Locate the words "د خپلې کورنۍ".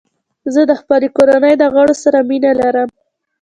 0.69-1.53